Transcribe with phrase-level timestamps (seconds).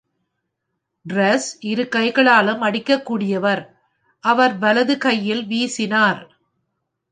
[1.09, 3.67] டிரெஷ் இரு கைகளாலும் அடிக்கக் கூடியவர்,
[4.19, 6.27] அவர் வலது கையில் வீசினார்.